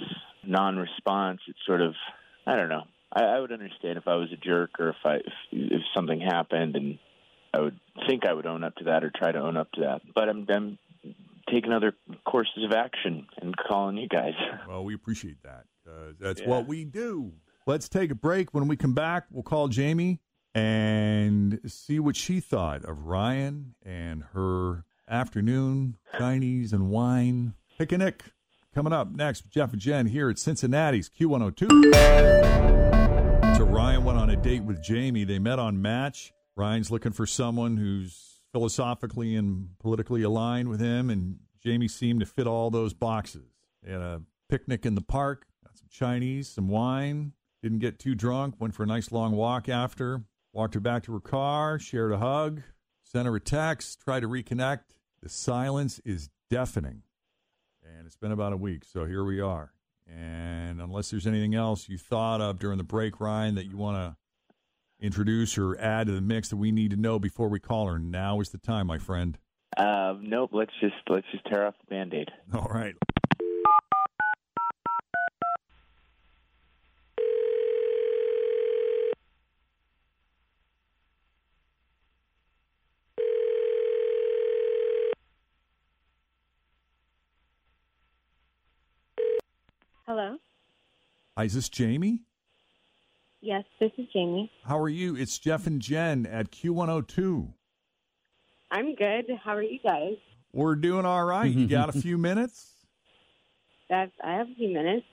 non-response. 0.45 1.41
It's 1.47 1.59
sort 1.65 1.81
of 1.81 1.95
I 2.45 2.55
don't 2.55 2.69
know. 2.69 2.83
I, 3.13 3.23
I 3.23 3.39
would 3.39 3.51
understand 3.51 3.97
if 3.97 4.07
I 4.07 4.15
was 4.15 4.29
a 4.31 4.37
jerk 4.37 4.79
or 4.79 4.89
if 4.89 4.95
I 5.03 5.15
if, 5.15 5.33
if 5.51 5.81
something 5.95 6.19
happened, 6.21 6.75
and 6.75 6.99
I 7.53 7.59
would 7.59 7.79
think 8.07 8.25
I 8.25 8.33
would 8.33 8.45
own 8.45 8.63
up 8.63 8.75
to 8.77 8.85
that 8.85 9.03
or 9.03 9.11
try 9.15 9.31
to 9.31 9.39
own 9.39 9.57
up 9.57 9.71
to 9.73 9.81
that. 9.81 10.01
But 10.15 10.29
I'm 10.29 10.45
I'm 10.49 10.77
taking 11.49 11.71
other 11.73 11.93
courses 12.25 12.63
of 12.63 12.71
action 12.71 13.27
and 13.41 13.55
calling 13.57 13.97
you 13.97 14.07
guys. 14.07 14.33
Well, 14.67 14.83
we 14.85 14.93
appreciate 14.93 15.43
that. 15.43 15.65
'cause 15.85 16.15
that's 16.19 16.41
Yeah. 16.41 16.47
what 16.49 16.67
we 16.67 16.85
do. 16.85 17.33
Let's 17.67 17.89
take 17.89 18.09
a 18.11 18.15
break. 18.15 18.53
When 18.53 18.67
we 18.67 18.75
come 18.77 18.93
back, 18.93 19.25
we'll 19.31 19.43
call 19.43 19.67
Jamie 19.67 20.19
and 20.55 21.59
see 21.65 21.99
what 21.99 22.15
she 22.15 22.39
thought 22.39 22.83
of 22.85 23.05
Ryan 23.05 23.75
and 23.83 24.23
her 24.33 24.85
afternoon 25.09 25.97
Chinese 26.17 26.71
and 26.73 26.89
wine 26.89 27.53
picnic. 27.77 28.23
Coming 28.73 28.93
up 28.93 29.11
next, 29.11 29.49
Jeff 29.49 29.73
and 29.73 29.81
Jen 29.81 30.05
here 30.07 30.29
at 30.29 30.39
Cincinnati's 30.39 31.09
Q102. 31.09 31.67
So 33.57 33.65
Ryan 33.65 34.03
went 34.05 34.17
on 34.17 34.29
a 34.29 34.35
date 34.37 34.63
with 34.63 34.81
Jamie. 34.81 35.23
They 35.25 35.39
met 35.39 35.59
on 35.59 35.81
Match. 35.81 36.31
Ryan's 36.55 36.91
looking 36.91 37.11
for 37.11 37.25
someone 37.25 37.77
who's 37.77 38.39
philosophically 38.51 39.35
and 39.35 39.69
politically 39.79 40.23
aligned 40.23 40.67
with 40.69 40.79
him, 40.79 41.09
and 41.09 41.39
Jamie 41.63 41.87
seemed 41.87 42.19
to 42.19 42.25
fit 42.25 42.47
all 42.47 42.69
those 42.69 42.93
boxes. 42.93 43.49
They 43.81 43.91
had 43.91 44.01
a 44.01 44.21
picnic 44.49 44.85
in 44.85 44.95
the 44.95 45.01
park, 45.01 45.45
got 45.63 45.77
some 45.77 45.87
Chinese, 45.89 46.49
some 46.49 46.67
wine, 46.67 47.33
didn't 47.63 47.79
get 47.79 47.99
too 47.99 48.15
drunk, 48.15 48.55
went 48.59 48.75
for 48.75 48.83
a 48.83 48.87
nice 48.87 49.11
long 49.11 49.33
walk 49.33 49.69
after, 49.69 50.23
walked 50.53 50.73
her 50.73 50.79
back 50.79 51.03
to 51.03 51.13
her 51.13 51.19
car, 51.19 51.79
shared 51.79 52.11
a 52.11 52.17
hug, 52.17 52.61
sent 53.03 53.27
her 53.27 53.35
a 53.35 53.39
text, 53.39 54.01
tried 54.01 54.21
to 54.21 54.27
reconnect. 54.27 54.95
The 55.21 55.29
silence 55.29 55.99
is 56.03 56.29
deafening. 56.49 57.03
And 57.83 58.05
it's 58.05 58.17
been 58.17 58.31
about 58.31 58.53
a 58.53 58.57
week, 58.57 58.83
so 58.83 59.05
here 59.05 59.23
we 59.23 59.39
are. 59.39 59.73
And 60.07 60.81
unless 60.81 61.11
there's 61.11 61.27
anything 61.27 61.55
else 61.55 61.87
you 61.87 61.97
thought 61.97 62.41
of 62.41 62.59
during 62.59 62.77
the 62.77 62.83
break, 62.83 63.19
Ryan, 63.19 63.55
that 63.55 63.65
you 63.65 63.77
want 63.77 63.97
to 63.97 64.17
introduce 65.01 65.57
or 65.57 65.77
add 65.79 66.07
to 66.07 66.13
the 66.13 66.21
mix 66.21 66.49
that 66.49 66.57
we 66.57 66.71
need 66.71 66.91
to 66.91 66.97
know 66.97 67.19
before 67.19 67.49
we 67.49 67.59
call 67.59 67.87
her, 67.87 67.99
now 67.99 68.39
is 68.39 68.49
the 68.49 68.57
time, 68.57 68.87
my 68.87 68.97
friend. 68.97 69.37
Um, 69.77 70.21
nope. 70.23 70.51
Let's 70.53 70.71
just 70.79 70.95
let's 71.09 71.25
just 71.31 71.45
tear 71.45 71.65
off 71.65 71.75
the 71.79 71.95
band-aid. 71.95 72.29
All 72.53 72.69
right. 72.69 72.95
Hello. 90.05 90.37
Hi, 91.37 91.45
is 91.45 91.53
this 91.53 91.69
Jamie? 91.69 92.23
Yes, 93.41 93.63
this 93.79 93.91
is 93.97 94.05
Jamie. 94.13 94.51
How 94.63 94.79
are 94.79 94.89
you? 94.89 95.15
It's 95.15 95.39
Jeff 95.39 95.65
and 95.65 95.81
Jen 95.81 96.27
at 96.27 96.51
Q102. 96.51 97.51
I'm 98.69 98.95
good. 98.95 99.25
How 99.43 99.55
are 99.55 99.63
you 99.63 99.79
guys? 99.83 100.15
We're 100.53 100.75
doing 100.75 101.05
all 101.05 101.25
right. 101.25 101.51
You 101.51 101.67
got 101.67 101.89
a 101.89 101.93
few 101.93 102.17
minutes? 102.19 102.73
That's, 103.89 104.11
I 104.23 104.33
have 104.33 104.47
a 104.47 104.55
few 104.55 104.69
minutes. 104.69 105.05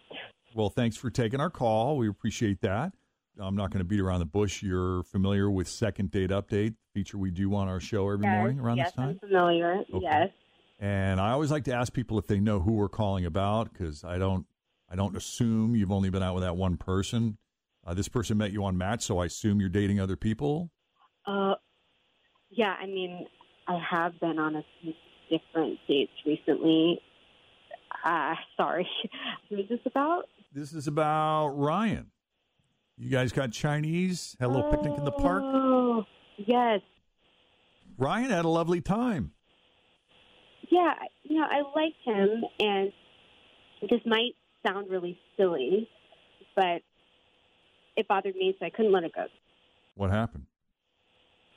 Well, 0.54 0.68
thanks 0.68 0.96
for 0.96 1.10
taking 1.10 1.40
our 1.40 1.48
call. 1.48 1.96
We 1.96 2.08
appreciate 2.08 2.60
that. 2.60 2.92
I'm 3.40 3.56
not 3.56 3.70
going 3.70 3.78
to 3.78 3.84
beat 3.84 4.00
around 4.00 4.18
the 4.18 4.26
bush. 4.26 4.62
You're 4.62 5.04
familiar 5.04 5.50
with 5.50 5.68
Second 5.68 6.10
Date 6.10 6.30
Update, 6.30 6.74
feature 6.92 7.16
we 7.16 7.30
do 7.30 7.54
on 7.54 7.66
our 7.68 7.80
show 7.80 8.10
every 8.10 8.26
yes, 8.26 8.36
morning 8.36 8.60
around 8.60 8.76
yes, 8.76 8.88
this 8.88 8.94
time. 8.94 9.08
I'm 9.10 9.18
familiar. 9.20 9.74
Okay. 9.94 9.98
Yes. 10.02 10.30
And 10.80 11.20
I 11.20 11.30
always 11.30 11.50
like 11.50 11.64
to 11.64 11.72
ask 11.72 11.92
people 11.92 12.18
if 12.18 12.26
they 12.26 12.40
know 12.40 12.60
who 12.60 12.72
we're 12.72 12.88
calling 12.88 13.24
about 13.24 13.72
because 13.72 14.04
I 14.04 14.18
don't, 14.18 14.46
I 14.90 14.96
don't 14.96 15.16
assume 15.16 15.74
you've 15.76 15.92
only 15.92 16.10
been 16.10 16.22
out 16.22 16.34
with 16.34 16.42
that 16.42 16.56
one 16.56 16.76
person. 16.76 17.38
Uh, 17.88 17.94
this 17.94 18.08
person 18.08 18.36
met 18.36 18.52
you 18.52 18.62
on 18.64 18.76
Match, 18.76 19.02
so 19.02 19.18
I 19.18 19.24
assume 19.24 19.60
you're 19.60 19.70
dating 19.70 19.98
other 19.98 20.16
people. 20.16 20.70
Uh, 21.26 21.54
yeah. 22.50 22.74
I 22.78 22.84
mean, 22.84 23.26
I 23.66 23.80
have 23.90 24.20
been 24.20 24.38
on 24.38 24.56
a 24.56 24.62
few 24.82 24.92
different 25.30 25.78
dates 25.88 26.12
recently. 26.26 27.00
Uh, 28.04 28.34
sorry. 28.58 28.86
Who 29.48 29.56
is 29.56 29.70
this 29.70 29.80
about? 29.86 30.24
This 30.52 30.74
is 30.74 30.86
about 30.86 31.48
Ryan. 31.48 32.10
You 32.98 33.08
guys 33.08 33.32
got 33.32 33.52
Chinese, 33.52 34.36
had 34.38 34.46
a 34.46 34.52
little 34.52 34.70
picnic 34.70 34.98
in 34.98 35.04
the 35.04 35.12
park. 35.12 35.42
Oh, 35.44 36.04
yes. 36.36 36.80
Ryan 37.96 38.30
had 38.30 38.44
a 38.44 38.48
lovely 38.48 38.82
time. 38.82 39.32
Yeah, 40.68 40.92
you 41.22 41.40
know, 41.40 41.46
I 41.48 41.62
liked 41.74 41.96
him, 42.04 42.44
and 42.60 42.92
this 43.88 44.00
might 44.04 44.32
sound 44.66 44.90
really 44.90 45.18
silly, 45.36 45.88
but 46.56 46.82
it 47.98 48.06
bothered 48.08 48.34
me, 48.36 48.54
so 48.58 48.64
I 48.66 48.70
couldn't 48.70 48.92
let 48.92 49.04
it 49.04 49.12
go. 49.14 49.26
What 49.96 50.10
happened? 50.10 50.46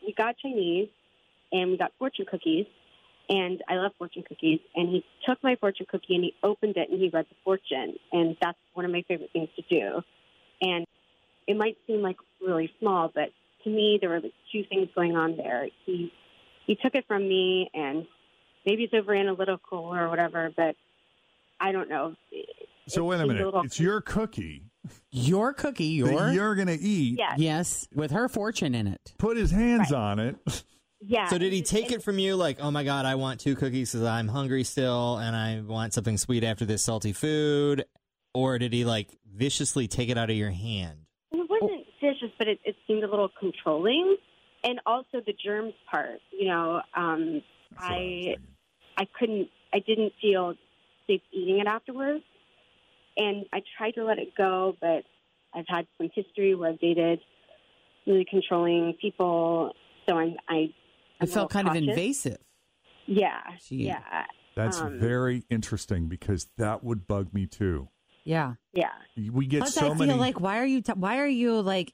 We 0.05 0.13
got 0.17 0.35
Chinese, 0.39 0.89
and 1.51 1.71
we 1.71 1.77
got 1.77 1.91
fortune 1.99 2.25
cookies, 2.29 2.65
and 3.29 3.61
I 3.69 3.75
love 3.75 3.91
fortune 3.97 4.23
cookies. 4.27 4.59
And 4.75 4.89
he 4.89 5.05
took 5.27 5.41
my 5.43 5.55
fortune 5.55 5.85
cookie 5.89 6.15
and 6.15 6.23
he 6.23 6.33
opened 6.43 6.75
it 6.77 6.89
and 6.89 6.99
he 6.99 7.09
read 7.09 7.27
the 7.29 7.35
fortune, 7.43 7.95
and 8.11 8.35
that's 8.41 8.57
one 8.73 8.85
of 8.85 8.91
my 8.91 9.03
favorite 9.07 9.29
things 9.31 9.49
to 9.55 9.61
do. 9.69 10.01
And 10.61 10.85
it 11.47 11.55
might 11.57 11.77
seem 11.87 12.01
like 12.01 12.17
really 12.45 12.71
small, 12.79 13.11
but 13.13 13.29
to 13.63 13.69
me, 13.69 13.99
there 14.01 14.09
were 14.09 14.19
like 14.21 14.33
two 14.51 14.63
things 14.69 14.89
going 14.95 15.15
on 15.15 15.37
there. 15.37 15.67
He 15.85 16.11
he 16.65 16.75
took 16.75 16.95
it 16.95 17.05
from 17.07 17.27
me, 17.27 17.69
and 17.73 18.07
maybe 18.65 18.83
it's 18.83 18.93
over 18.93 19.13
analytical 19.13 19.79
or 19.79 20.09
whatever, 20.09 20.51
but 20.57 20.75
I 21.59 21.71
don't 21.71 21.89
know. 21.89 22.15
So 22.87 23.03
wait 23.03 23.19
a 23.21 23.27
minute. 23.27 23.45
little- 23.45 23.61
It's 23.61 23.79
your 23.79 24.01
cookie 24.01 24.63
Your 25.11 25.53
cookie, 25.53 25.85
your 25.85 26.07
that 26.07 26.33
you're 26.33 26.55
going 26.55 26.67
to 26.67 26.79
eat. 26.79 27.17
Yes. 27.19 27.33
yes, 27.37 27.87
with 27.93 28.11
her 28.11 28.27
fortune 28.27 28.73
in 28.73 28.87
it. 28.87 29.13
Put 29.17 29.37
his 29.37 29.51
hands 29.51 29.91
on 29.91 30.19
it. 30.19 30.37
Yeah. 31.03 31.27
So 31.27 31.37
did 31.37 31.51
he 31.51 31.63
take 31.63 31.91
it 31.91 32.03
from 32.03 32.19
you 32.19 32.35
like, 32.35 32.59
oh 32.61 32.69
my 32.69 32.83
god, 32.83 33.05
I 33.05 33.15
want 33.15 33.39
two 33.39 33.55
cookies 33.55 33.91
because 33.91 34.05
I'm 34.05 34.27
hungry 34.27 34.63
still 34.63 35.17
and 35.17 35.35
I 35.35 35.61
want 35.61 35.93
something 35.93 36.17
sweet 36.17 36.43
after 36.43 36.63
this 36.63 36.83
salty 36.83 37.11
food, 37.11 37.85
or 38.35 38.59
did 38.59 38.71
he 38.71 38.85
like 38.85 39.17
viciously 39.35 39.87
take 39.87 40.09
it 40.09 40.17
out 40.17 40.29
of 40.29 40.35
your 40.35 40.51
hand? 40.51 40.99
It 41.31 41.49
wasn't 41.49 41.85
vicious, 41.99 42.29
but 42.37 42.47
it, 42.47 42.59
it 42.63 42.75
seemed 42.87 43.03
a 43.03 43.09
little 43.09 43.29
controlling, 43.39 44.15
and 44.63 44.79
also 44.85 45.21
the 45.25 45.33
germs 45.43 45.73
part. 45.89 46.19
You 46.31 46.49
know, 46.49 46.81
um, 46.95 47.41
I 47.77 47.79
was 47.79 47.89
I 47.89 47.97
thinking. 47.97 48.35
I 48.97 49.07
couldn't, 49.17 49.49
I 49.73 49.79
didn't 49.79 50.13
feel 50.21 50.53
safe 51.07 51.21
eating 51.31 51.59
it 51.59 51.67
afterwards, 51.67 52.23
and 53.21 53.45
I 53.53 53.61
tried 53.77 53.91
to 53.95 54.03
let 54.03 54.17
it 54.19 54.29
go, 54.37 54.75
but 54.81 55.03
I've 55.53 55.65
had 55.67 55.85
some 55.97 56.09
history 56.13 56.55
where 56.55 56.69
I've 56.71 56.79
dated 56.79 57.19
really 58.07 58.25
controlling 58.29 58.95
people, 59.01 59.73
so 60.07 60.17
I'm 60.17 60.35
I. 60.49 60.73
I'm 61.19 61.27
It 61.27 61.29
felt 61.29 61.51
kind 61.51 61.67
little 61.67 61.83
of 61.83 61.89
invasive. 61.89 62.37
Yeah, 63.05 63.41
Gee. 63.67 63.85
yeah, 63.87 64.25
That's 64.55 64.79
Um, 64.81 64.99
very 64.99 65.43
interesting 65.49 66.07
because 66.07 66.47
that 66.57 66.83
would 66.83 67.07
bug 67.07 67.33
me 67.33 67.45
too. 67.47 67.89
Yeah. 68.23 68.53
yeah. 68.73 68.89
We 69.31 69.45
get 69.47 69.59
Plus, 69.61 69.73
so 69.73 69.85
I 69.85 69.89
feel 69.89 69.95
many. 69.95 70.13
like 70.13 70.39
why 70.39 70.59
are 70.59 70.65
you? 70.65 70.81
T- 70.81 70.93
why 70.93 71.17
are 71.19 71.27
you 71.27 71.61
like? 71.61 71.93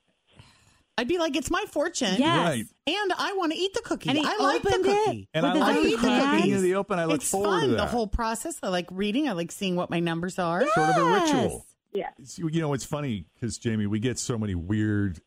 I'd 0.98 1.08
be 1.08 1.18
like, 1.20 1.36
it's 1.36 1.52
my 1.52 1.64
fortune. 1.70 2.16
Yes. 2.18 2.38
Right. 2.48 2.66
And 2.88 3.14
I 3.18 3.34
want 3.34 3.52
to 3.52 3.58
eat 3.58 3.74
the 3.74 3.82
cookie. 3.82 4.10
And 4.10 4.18
he 4.18 4.26
I 4.26 4.38
like 4.40 4.62
the 4.64 4.70
opened 4.70 4.86
it 4.88 5.06
cookie. 5.06 5.30
and 5.34 5.44
with 5.44 5.62
I 5.62 5.74
his 5.74 5.84
like 5.84 5.84
the 5.84 5.92
cookie 5.92 6.02
cracking 6.20 6.50
hands. 6.52 6.62
the 6.64 6.76
open. 6.76 7.00
I 7.00 7.06
look 7.06 7.22
it's 7.22 7.30
forward 7.30 7.48
fun. 7.50 7.62
to 7.62 7.68
that. 7.70 7.78
The 7.78 7.86
whole 7.86 8.08
process. 8.08 8.58
I 8.64 8.70
like 8.70 8.88
reading. 8.92 9.30
I 9.30 9.34
like 9.34 9.52
seeing 9.52 9.76
what 9.76 9.90
my 9.90 10.00
numbers 10.00 10.40
are. 10.40 10.66
sort 10.74 10.90
of 10.90 10.98
a 10.98 11.06
ritual. 11.22 11.66
Yeah. 11.94 12.10
You 12.38 12.62
know, 12.62 12.74
it's 12.74 12.86
funny 12.86 13.26
because 13.36 13.58
Jamie, 13.58 13.86
we 13.88 14.00
get 14.00 14.18
so 14.20 14.38
many 14.38 14.56
weird 14.56 15.22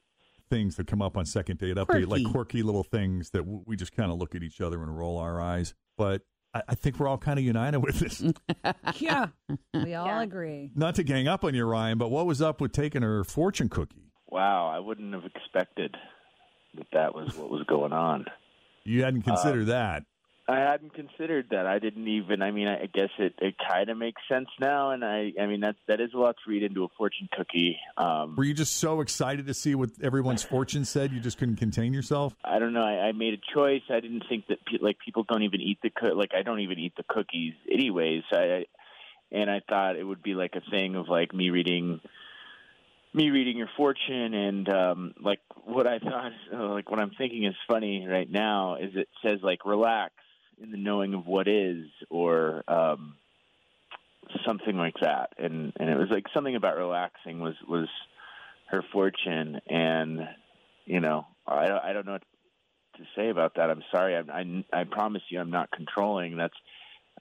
things 0.49 0.75
that 0.77 0.87
come 0.89 1.00
up 1.03 1.17
on 1.17 1.25
second 1.27 1.59
date 1.59 1.77
update, 1.77 2.09
like 2.09 2.23
Quirky. 2.23 2.25
quirky 2.25 2.62
little 2.65 2.83
things 2.83 3.31
that 3.31 3.39
w- 3.41 3.62
we 3.67 3.77
just 3.77 3.93
kind 3.95 4.11
of 4.11 4.19
look 4.19 4.35
at 4.35 4.43
each 4.43 4.61
other 4.61 4.83
and 4.83 4.97
roll 4.99 5.19
our 5.19 5.41
eyes. 5.41 5.75
But 5.97 6.23
I, 6.53 6.62
I 6.71 6.75
think 6.75 6.99
we're 6.99 7.07
all 7.07 7.19
kind 7.19 7.39
of 7.39 7.45
united 7.45 7.79
with 7.79 8.00
this. 8.00 8.21
Yeah, 8.99 9.27
we 9.73 9.95
all 9.95 10.07
Yeah. 10.07 10.23
agree. 10.23 10.73
Not 10.75 10.97
to 10.97 11.05
gang 11.05 11.29
up 11.29 11.45
on 11.45 11.55
you, 11.55 11.65
Ryan, 11.65 11.99
but 11.99 12.11
what 12.11 12.27
was 12.27 12.43
up 12.43 12.61
with 12.61 12.73
taking 12.73 13.03
her 13.03 13.23
fortune 13.25 13.69
cookie? 13.69 14.10
Wow, 14.31 14.69
I 14.69 14.79
wouldn't 14.79 15.13
have 15.15 15.25
expected 15.25 15.97
that 16.77 16.87
that 16.93 17.15
was 17.15 17.37
what 17.37 17.51
was 17.51 17.63
going 17.65 17.93
on. 17.93 18.27
You 18.85 19.03
hadn't 19.03 19.23
considered 19.23 19.69
Uh, 19.69 19.73
that. 19.73 20.05
I 20.49 20.59
hadn't 20.59 20.95
considered 20.95 21.47
that. 21.51 21.67
I 21.67 21.79
didn't 21.79 22.09
even. 22.09 22.43
I 22.43 22.51
mean, 22.51 22.67
I 22.67 22.87
guess 22.87 23.11
it, 23.19 23.35
it 23.41 23.55
kind 23.71 23.89
of 23.89 23.97
makes 23.97 24.21
sense 24.29 24.49
now, 24.59 24.91
and 24.91 25.05
I. 25.05 25.33
I 25.41 25.47
mean, 25.47 25.61
that 25.61 25.77
that 25.87 26.01
is 26.01 26.11
a 26.13 26.19
lot 26.19 26.35
to 26.45 26.51
read 26.51 26.65
into 26.65 26.83
a 26.83 26.89
fortune 26.99 27.29
cookie. 27.37 27.79
Um, 27.97 28.35
Were 28.35 28.43
you 28.43 28.55
just 28.55 28.79
so 28.79 29.01
excited 29.01 29.47
to 29.47 29.55
see 29.55 29.77
what 29.77 29.91
everyone's 30.03 30.43
fortune 30.43 30.85
said 30.85 31.13
you 31.13 31.21
just 31.21 31.39
couldn't 31.39 31.57
contain 31.57 31.93
yourself? 31.93 32.35
I 32.45 32.59
don't 32.59 32.73
know. 32.73 32.83
I, 32.83 33.09
I 33.09 33.13
made 33.13 33.35
a 33.35 33.55
choice. 33.55 33.83
I 33.91 34.01
didn't 34.01 34.25
think 34.29 34.49
that 34.49 34.59
pe- 34.67 34.79
like 34.81 34.99
people 35.05 35.25
don't 35.29 35.45
even 35.45 35.61
eat 35.61 35.79
the 35.85 35.91
cook. 35.91 36.15
Like 36.17 36.33
I 36.37 36.43
don't 36.43 36.61
even 36.61 36.81
eat 36.81 36.95
the 36.97 37.05
cookies, 37.09 37.55
anyways. 37.71 38.23
I, 38.33 38.37
I 38.37 38.65
and 39.31 39.49
I 39.49 39.61
thought 39.69 39.95
it 39.97 40.05
would 40.05 40.23
be 40.23 40.35
like 40.35 40.57
a 40.57 40.71
thing 40.71 40.97
of 40.97 41.09
like 41.09 41.33
me 41.33 41.51
reading, 41.51 42.01
me 43.12 43.31
reading 43.31 43.57
your 43.57 43.71
fortune, 43.76 44.35
and 44.35 44.69
um 44.69 45.14
like 45.21 45.40
what 45.64 45.87
I 45.87 45.99
thought, 45.99 46.33
like 46.52 46.90
what 46.90 47.00
I'm 47.00 47.12
thinking 47.17 47.45
is 47.45 47.55
funny 47.69 48.07
right 48.07 48.31
now 48.31 48.76
is 48.76 48.90
it 48.95 49.09
says 49.25 49.40
like 49.43 49.64
relax 49.64 50.14
in 50.62 50.71
the 50.71 50.79
knowing 50.79 51.14
of 51.14 51.26
what 51.26 51.49
is, 51.49 51.87
or 52.09 52.62
um 52.69 53.17
something 54.47 54.76
like 54.76 54.95
that, 55.00 55.31
and 55.38 55.73
and 55.79 55.90
it 55.90 55.97
was 55.97 56.09
like 56.11 56.26
something 56.35 56.57
about 56.57 56.76
relaxing 56.76 57.40
was 57.40 57.55
was 57.69 57.88
her 58.69 58.85
fortune, 58.93 59.61
and 59.69 60.21
you 60.85 61.00
know 61.00 61.26
I 61.47 61.69
I 61.83 61.93
don't 61.93 62.07
know 62.07 62.12
what 62.12 62.25
to 62.97 63.02
say 63.17 63.29
about 63.31 63.57
that. 63.57 63.71
I'm 63.71 63.83
sorry. 63.90 64.17
I 64.17 64.21
I, 64.21 64.64
I 64.81 64.85
promise 64.85 65.23
you, 65.29 65.40
I'm 65.40 65.50
not 65.50 65.71
controlling. 65.71 66.37
That's 66.37 66.55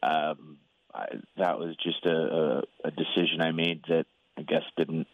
um, 0.03 0.57
I, 0.93 1.07
that 1.37 1.59
was 1.59 1.75
just 1.83 2.05
a, 2.05 2.09
a, 2.09 2.61
a 2.85 2.91
decision 2.91 3.41
I 3.41 3.51
made 3.51 3.83
that 3.89 4.05
I 4.37 4.43
guess 4.43 4.63
didn't 4.77 5.07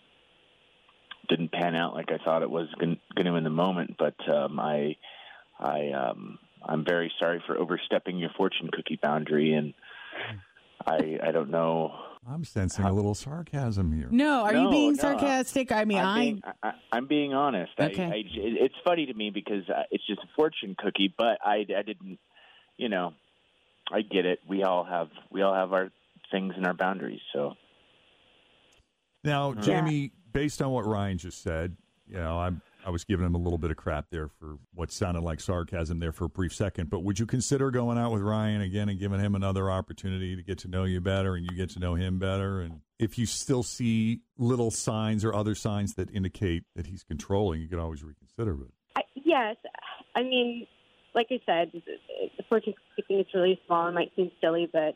didn't 1.27 1.51
pan 1.51 1.75
out 1.75 1.93
like 1.93 2.11
I 2.11 2.17
thought 2.23 2.41
it 2.41 2.49
was 2.49 2.67
going 2.79 2.99
to 3.15 3.35
in 3.35 3.43
the 3.43 3.49
moment. 3.49 3.95
But 3.97 4.15
um, 4.29 4.59
I 4.59 4.95
I 5.59 5.91
um, 5.91 6.39
I'm 6.63 6.85
very 6.85 7.11
sorry 7.19 7.43
for 7.45 7.57
overstepping 7.57 8.17
your 8.17 8.31
fortune 8.37 8.69
cookie 8.71 8.99
boundary, 9.01 9.53
and 9.53 9.73
I 10.85 11.19
I 11.23 11.31
don't 11.31 11.49
know. 11.49 11.93
I'm 12.27 12.43
sensing 12.43 12.85
a 12.85 12.91
little 12.91 13.13
sarcasm 13.13 13.93
here. 13.93 14.07
No, 14.09 14.41
are 14.41 14.55
you 14.55 14.69
being 14.71 14.93
no, 14.93 15.01
sarcastic? 15.01 15.71
I 15.71 15.85
mean, 15.85 15.99
I'm 15.99 16.07
I. 16.07 16.19
being, 16.19 16.41
I, 16.63 16.71
I'm 16.91 17.05
being 17.05 17.33
honest. 17.35 17.73
Okay. 17.79 18.03
I, 18.03 18.07
I, 18.07 18.23
it's 18.25 18.73
funny 18.83 19.05
to 19.05 19.13
me 19.13 19.29
because 19.29 19.69
uh, 19.69 19.83
it's 19.91 20.05
just 20.07 20.21
a 20.21 20.27
fortune 20.35 20.75
cookie, 20.75 21.13
but 21.15 21.37
I, 21.45 21.67
I 21.77 21.83
didn't, 21.83 22.17
you 22.77 22.89
know, 22.89 23.13
I 23.91 24.01
get 24.01 24.25
it. 24.25 24.39
We 24.49 24.63
all 24.63 24.83
have 24.83 25.09
we 25.31 25.43
all 25.43 25.53
have 25.53 25.71
our 25.71 25.91
things 26.31 26.53
and 26.57 26.65
our 26.65 26.73
boundaries. 26.73 27.21
So 27.31 27.53
Now, 29.25 29.53
Yeah. 29.53 29.61
Jamie, 29.61 30.11
based 30.31 30.61
on 30.61 30.71
what 30.71 30.85
Ryan 30.85 31.17
just 31.17 31.41
said, 31.41 31.75
you 32.07 32.17
know, 32.17 32.39
I'm 32.39 32.61
I 32.85 32.91
was 32.91 33.03
giving 33.03 33.25
him 33.25 33.33
a 33.33 33.39
little 33.39 33.57
bit 33.57 33.71
of 33.71 33.77
crap 33.77 34.11
there 34.11 34.27
for 34.27 34.59
what 34.75 34.91
sounded 34.91 35.21
like 35.21 35.39
sarcasm 35.39 35.97
there 35.97 36.11
for 36.11 36.25
a 36.25 36.29
brief 36.29 36.53
second. 36.53 36.91
But 36.91 36.99
would 36.99 37.17
you 37.17 37.25
consider 37.25 37.71
going 37.71 37.97
out 37.97 38.11
with 38.11 38.21
Ryan 38.21 38.61
again 38.61 38.89
and 38.89 38.99
giving 38.99 39.19
him 39.19 39.33
another 39.33 39.71
opportunity 39.71 40.35
to 40.35 40.43
get 40.43 40.59
to 40.59 40.67
know 40.67 40.83
you 40.83 41.01
better 41.01 41.33
and 41.33 41.49
you 41.49 41.57
get 41.57 41.71
to 41.71 41.79
know 41.79 41.95
him 41.95 42.19
better? 42.19 42.61
And 42.61 42.81
if 42.99 43.17
you 43.17 43.25
still 43.25 43.63
see 43.63 44.21
little 44.37 44.69
signs 44.69 45.25
or 45.25 45.33
other 45.33 45.55
signs 45.55 45.95
that 45.95 46.11
indicate 46.11 46.63
that 46.75 46.85
he's 46.85 47.01
controlling, 47.01 47.59
you 47.59 47.67
could 47.67 47.79
always 47.79 48.03
reconsider. 48.03 48.53
But 48.53 48.67
I, 48.95 49.01
yes, 49.15 49.55
I 50.15 50.21
mean, 50.21 50.67
like 51.15 51.27
I 51.31 51.39
said, 51.43 51.71
the, 51.73 51.81
the 52.37 52.43
fortune 52.47 52.75
cookie 52.95 53.07
thing 53.07 53.19
is 53.19 53.25
really 53.33 53.59
small. 53.65 53.87
It 53.87 53.93
might 53.93 54.11
seem 54.15 54.29
silly, 54.39 54.69
but 54.71 54.95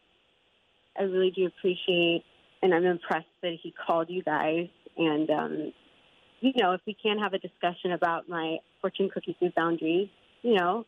I 0.96 1.04
really 1.04 1.32
do 1.32 1.48
appreciate, 1.48 2.24
and 2.62 2.74
I'm 2.74 2.86
impressed 2.86 3.28
that 3.42 3.58
he 3.62 3.74
called 3.86 4.10
you 4.10 4.24
guys. 4.24 4.68
And 4.98 5.30
um, 5.30 5.74
you 6.42 6.54
know, 6.58 6.74
if 6.74 6.82
we 6.86 6.96
can 7.02 7.20
have 7.20 7.34
a 7.34 7.40
discussion 7.40 7.92
about 7.92 8.30
my 8.30 8.58
fortune 8.82 9.10
cookie 9.14 9.36
food 9.40 9.54
boundaries, 9.56 10.10
you 10.42 10.56
know, 10.56 10.86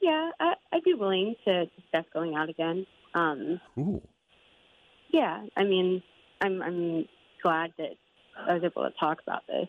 yeah, 0.00 0.30
I, 0.38 0.54
I'd 0.72 0.84
be 0.84 0.94
willing 0.94 1.34
to 1.44 1.66
discuss 1.66 2.04
going 2.12 2.34
out 2.34 2.48
again. 2.48 2.86
Um, 3.14 3.60
cool. 3.74 4.02
yeah, 5.10 5.44
I 5.56 5.64
mean, 5.64 6.02
I'm 6.40 6.62
I'm 6.62 7.08
glad 7.42 7.72
that 7.78 7.96
I 8.36 8.54
was 8.54 8.62
able 8.64 8.84
to 8.84 8.92
talk 8.98 9.18
about 9.26 9.46
this. 9.46 9.68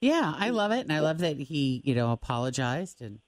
Yeah, 0.00 0.32
I 0.36 0.50
love 0.50 0.72
it, 0.72 0.80
and 0.80 0.92
I 0.92 1.00
love 1.00 1.18
that 1.18 1.38
he, 1.38 1.82
you 1.84 1.94
know, 1.94 2.12
apologized 2.12 3.02
and 3.02 3.18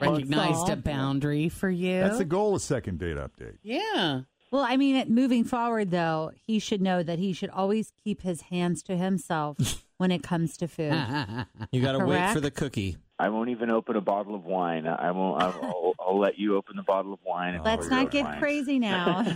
recognized 0.00 0.68
a 0.68 0.76
boundary 0.76 1.48
for 1.48 1.68
you. 1.68 2.00
That's 2.00 2.18
the 2.18 2.24
goal 2.24 2.54
of 2.54 2.62
second 2.62 2.98
date 2.98 3.16
update. 3.16 3.58
yeah. 3.62 4.22
Well, 4.56 4.64
I 4.66 4.78
mean, 4.78 5.12
moving 5.12 5.44
forward, 5.44 5.90
though, 5.90 6.30
he 6.46 6.58
should 6.60 6.80
know 6.80 7.02
that 7.02 7.18
he 7.18 7.34
should 7.34 7.50
always 7.50 7.92
keep 8.02 8.22
his 8.22 8.40
hands 8.40 8.82
to 8.84 8.96
himself 8.96 9.84
when 9.98 10.10
it 10.10 10.22
comes 10.22 10.56
to 10.56 10.66
food. 10.66 10.92
You 11.72 11.82
got 11.82 11.92
to 11.92 12.06
wait 12.06 12.32
for 12.32 12.40
the 12.40 12.50
cookie. 12.50 12.96
I 13.18 13.28
won't 13.28 13.50
even 13.50 13.68
open 13.68 13.96
a 13.96 14.00
bottle 14.00 14.34
of 14.34 14.44
wine. 14.46 14.86
I 14.86 15.10
won't. 15.10 15.42
I'll, 15.42 15.60
I'll, 15.62 15.92
I'll 16.08 16.18
let 16.18 16.38
you 16.38 16.56
open 16.56 16.76
the 16.76 16.82
bottle 16.82 17.12
of 17.12 17.18
wine. 17.22 17.60
Let's 17.62 17.88
not 17.88 18.10
get 18.10 18.24
wine. 18.24 18.38
crazy 18.38 18.78
now. 18.78 19.26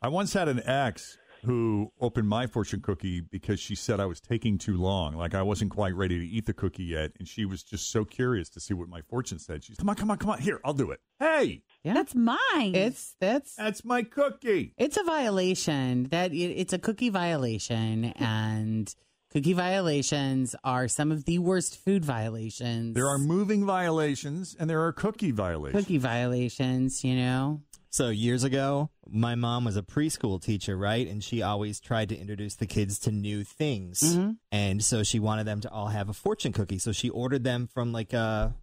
I 0.00 0.06
once 0.06 0.32
had 0.32 0.46
an 0.46 0.62
ex 0.64 1.18
who 1.44 1.92
opened 2.00 2.28
my 2.28 2.46
fortune 2.46 2.80
cookie 2.80 3.20
because 3.20 3.60
she 3.60 3.74
said 3.74 4.00
I 4.00 4.06
was 4.06 4.20
taking 4.20 4.58
too 4.58 4.76
long. 4.76 5.14
Like 5.14 5.34
I 5.34 5.42
wasn't 5.42 5.70
quite 5.70 5.94
ready 5.94 6.18
to 6.18 6.26
eat 6.26 6.46
the 6.46 6.52
cookie 6.52 6.84
yet. 6.84 7.12
And 7.18 7.26
she 7.26 7.44
was 7.44 7.62
just 7.62 7.90
so 7.90 8.04
curious 8.04 8.48
to 8.50 8.60
see 8.60 8.74
what 8.74 8.88
my 8.88 9.02
fortune 9.02 9.38
said. 9.38 9.64
She's, 9.64 9.76
come 9.76 9.88
on, 9.88 9.96
come 9.96 10.10
on, 10.10 10.18
come 10.18 10.30
on. 10.30 10.40
Here, 10.40 10.60
I'll 10.64 10.74
do 10.74 10.90
it. 10.90 11.00
Hey, 11.18 11.62
Yeah. 11.88 11.94
That's 11.94 12.14
mine. 12.14 12.74
It's 12.74 13.16
that's 13.20 13.54
that's 13.56 13.84
my 13.84 14.02
cookie. 14.02 14.74
it's 14.78 14.96
a 14.96 15.04
violation. 15.04 16.04
That 16.10 16.32
it- 16.32 16.36
it's 16.60 16.72
a 16.72 16.78
cookie 16.78 17.10
violation, 17.10 18.04
and 18.16 18.94
cookie 19.32 19.52
violations 19.54 20.54
are 20.64 20.88
some 20.88 21.10
of 21.12 21.24
the 21.24 21.38
worst 21.38 21.76
food 21.84 22.04
violations. 22.04 22.94
There 22.94 23.08
are 23.08 23.18
moving 23.18 23.66
violations 23.66 24.56
and 24.58 24.68
there 24.70 24.82
are 24.84 24.92
cookie 24.92 25.30
violations. 25.32 25.84
cookie 25.84 25.98
violations. 25.98 27.04
You 27.04 27.16
know, 27.16 27.62
So 27.90 28.08
years 28.10 28.44
ago, 28.44 28.90
my 29.08 29.34
mom 29.34 29.64
was 29.64 29.76
a 29.76 29.82
preschool 29.82 30.40
teacher, 30.42 30.76
right? 30.76 31.06
And 31.08 31.22
she 31.24 31.42
always 31.42 31.80
tried 31.80 32.08
to 32.10 32.16
introduce 32.16 32.54
the 32.56 32.66
kids 32.66 32.98
to 33.00 33.10
new 33.10 33.44
things. 33.44 34.00
Mhm. 34.02 34.36
And 34.52 34.84
so 34.84 35.02
she 35.02 35.18
wanted 35.18 35.44
them 35.46 35.60
to 35.62 35.70
all 35.70 35.88
have 35.88 36.08
a 36.08 36.12
fortune 36.12 36.52
cookie. 36.52 36.78
So 36.78 36.92
she 36.92 37.08
ordered 37.08 37.44
them 37.44 37.66
from 37.66 37.92
like 37.92 38.12
a, 38.12 38.54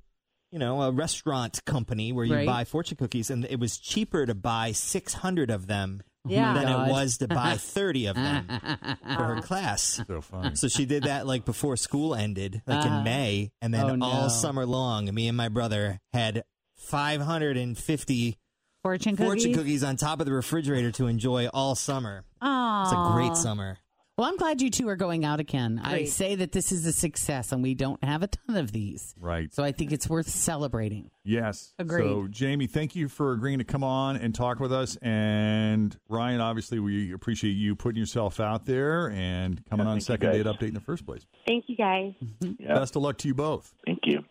you 0.56 0.60
know, 0.60 0.82
a 0.84 0.90
restaurant 0.92 1.60
company 1.66 2.14
where 2.14 2.24
you 2.24 2.34
Right. 2.34 2.48
buy 2.48 2.64
fortune 2.64 2.96
cookies, 2.96 3.30
and 3.30 3.44
it 3.44 3.60
was 3.60 3.78
cheaper 3.78 4.26
to 4.26 4.34
buy 4.34 4.72
six 4.72 5.16
hundred 5.16 5.52
of 5.52 5.68
them 5.68 6.02
Yeah. 6.26 6.54
than 6.54 6.64
God. 6.64 6.88
it 6.88 6.92
was 6.94 7.18
to 7.18 7.28
buy 7.28 7.58
thirty 7.60 8.06
of 8.06 8.16
them 8.16 8.48
for 8.48 9.24
her 9.36 9.42
class. 9.42 10.02
So 10.08 10.22
funny. 10.22 10.56
So 10.56 10.70
she 10.70 10.86
did 10.86 11.04
that 11.04 11.28
like 11.28 11.44
before 11.44 11.76
school 11.76 12.16
ended, 12.16 12.62
like 12.66 12.86
in 12.86 12.92
uh, 12.94 13.04
May, 13.04 13.52
and 13.62 13.74
then 13.74 13.84
Oh, 13.84 13.96
no. 13.96 14.06
all 14.06 14.30
summer 14.30 14.66
long, 14.66 15.14
me 15.14 15.28
and 15.28 15.36
my 15.36 15.50
brother 15.50 16.00
had 16.14 16.46
550 16.78 18.38
fortune 18.82 19.18
cookies. 19.18 19.26
fortune 19.28 19.54
cookies 19.54 19.84
on 19.84 19.98
top 19.98 20.22
of 20.22 20.26
the 20.26 20.32
refrigerator 20.32 20.92
to 20.94 21.08
enjoy 21.08 21.48
all 21.48 21.76
summer. 21.76 22.24
Aww. 22.42 22.84
It's 22.84 22.94
a 22.94 23.12
great 23.14 23.36
summer. 23.36 23.78
Well, 24.18 24.30
I'm 24.30 24.38
glad 24.38 24.62
you 24.62 24.70
two 24.70 24.88
are 24.88 24.96
going 24.96 25.26
out 25.26 25.42
again. 25.42 25.82
I 25.84 26.06
say 26.06 26.36
that 26.36 26.54
this 26.54 26.72
is 26.72 26.86
a 26.86 26.94
success, 26.94 27.52
and 27.52 27.62
we 27.62 27.74
don't 27.76 28.02
have 28.02 28.24
a 28.24 28.28
ton 28.28 28.56
of 28.56 28.72
these. 28.72 29.14
Right. 29.20 29.54
So 29.54 29.62
I 29.62 29.74
think 29.74 29.92
it's 29.92 30.08
worth 30.10 30.30
celebrating. 30.30 31.12
Yes. 31.26 31.74
Agreed. 31.80 32.06
So, 32.06 32.28
Jamie, 32.30 32.68
thank 32.68 32.96
you 32.96 33.10
for 33.10 33.34
agreeing 33.34 33.58
to 33.60 33.66
come 33.66 33.84
on 33.84 34.16
and 34.16 34.34
talk 34.34 34.62
with 34.62 34.72
us. 34.72 34.96
And 35.02 35.98
Ryan, 36.08 36.40
obviously, 36.40 36.80
we 36.80 37.12
appreciate 37.12 37.52
you 37.58 37.76
putting 37.76 38.00
yourself 38.00 38.40
out 38.40 38.66
there 38.66 39.10
and 39.10 39.64
coming 39.66 39.86
Yeah, 39.86 39.92
on 39.92 40.00
Second. 40.00 40.32
Date 40.32 40.46
Update 40.46 40.70
in 40.70 40.74
the 40.76 40.80
first 40.80 41.06
place. 41.06 41.26
Thank 41.46 41.66
you 41.68 41.76
guys. 41.76 42.14
Mm-hmm. 42.24 42.64
Yeah. 42.64 42.76
Best 42.76 42.96
of 42.96 43.02
luck 43.02 43.18
to 43.18 43.28
you 43.28 43.34
both. 43.36 43.74
Thank 43.86 44.00
you. 44.06 44.24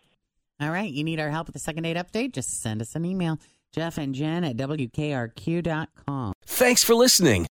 All 0.59 0.71
right. 0.71 0.91
You 0.91 1.03
need 1.03 1.19
our 1.19 1.29
help 1.29 1.45
with 1.45 1.53
the 1.53 1.59
second 1.59 1.83
date 1.83 1.97
update? 1.97 2.31
Just 2.33 2.61
send 2.61 2.81
us 2.81 2.95
an 2.95 3.05
email. 3.05 3.37
Jeff 3.71 3.99
and 3.99 4.15
Jen 4.15 4.43
at 4.45 4.57
WKRQ.com. 4.57 6.33
Thanks 6.45 6.83
for 6.83 6.95
listening 6.95 7.45